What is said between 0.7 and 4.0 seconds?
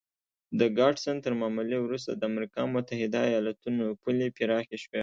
ګاډسن تر معاملې وروسته د امریکا متحده ایالتونو